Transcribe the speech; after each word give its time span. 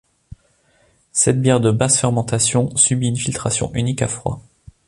Cette 1.11 1.39
bière 1.43 1.59
de 1.59 1.69
basse 1.69 1.99
fermentation 1.99 2.75
subit 2.75 3.09
une 3.09 3.17
filtration 3.17 3.69
unique 3.75 4.01
à 4.01 4.07
froid. 4.07 4.41